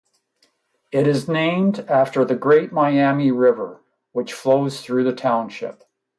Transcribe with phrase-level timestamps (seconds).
[0.91, 3.81] It is named after the Great Miami River,
[4.13, 5.83] which flows through the township.